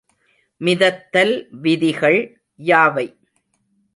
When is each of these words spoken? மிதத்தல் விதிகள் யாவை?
மிதத்தல் 0.61 1.33
விதிகள் 1.61 2.19
யாவை? 2.59 3.07